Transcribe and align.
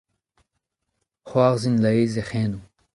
C'hoarzhin 1.27 1.81
leizh 1.83 2.19
e 2.21 2.23
c'henoù. 2.29 2.63